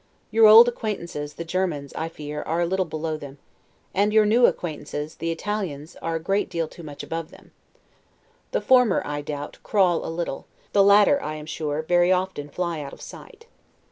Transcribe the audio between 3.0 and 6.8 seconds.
them; and your new acquaintances, the Italians, are a great deal